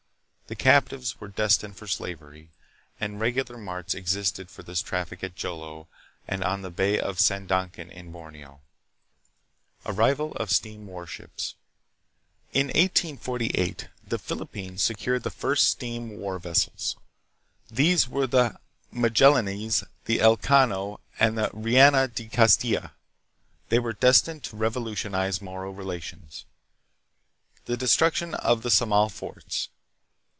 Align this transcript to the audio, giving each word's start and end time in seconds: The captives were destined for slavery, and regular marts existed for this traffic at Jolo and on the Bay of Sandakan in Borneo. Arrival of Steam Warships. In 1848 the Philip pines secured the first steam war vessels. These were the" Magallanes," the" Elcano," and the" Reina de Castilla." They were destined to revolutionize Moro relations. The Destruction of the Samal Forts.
The 0.51 0.55
captives 0.57 1.17
were 1.21 1.29
destined 1.29 1.77
for 1.77 1.87
slavery, 1.87 2.49
and 2.99 3.21
regular 3.21 3.57
marts 3.57 3.93
existed 3.93 4.51
for 4.51 4.63
this 4.63 4.81
traffic 4.81 5.23
at 5.23 5.33
Jolo 5.33 5.87
and 6.27 6.43
on 6.43 6.61
the 6.61 6.69
Bay 6.69 6.99
of 6.99 7.19
Sandakan 7.19 7.89
in 7.89 8.11
Borneo. 8.11 8.59
Arrival 9.85 10.33
of 10.33 10.51
Steam 10.51 10.87
Warships. 10.87 11.55
In 12.51 12.65
1848 12.67 13.87
the 14.05 14.19
Philip 14.19 14.51
pines 14.51 14.83
secured 14.83 15.23
the 15.23 15.29
first 15.29 15.69
steam 15.69 16.17
war 16.17 16.37
vessels. 16.37 16.97
These 17.69 18.09
were 18.09 18.27
the" 18.27 18.59
Magallanes," 18.91 19.85
the" 20.03 20.17
Elcano," 20.19 20.99
and 21.17 21.37
the" 21.37 21.49
Reina 21.53 22.09
de 22.09 22.27
Castilla." 22.27 22.91
They 23.69 23.79
were 23.79 23.93
destined 23.93 24.43
to 24.43 24.57
revolutionize 24.57 25.41
Moro 25.41 25.71
relations. 25.71 26.43
The 27.67 27.77
Destruction 27.77 28.33
of 28.35 28.63
the 28.63 28.69
Samal 28.69 29.09
Forts. 29.09 29.69